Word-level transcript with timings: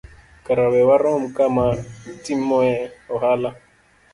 kara 0.45 0.63
we 0.71 0.81
warom 0.89 1.23
kama 1.37 1.65
itimoe 2.11 2.73
ohala. 3.15 3.49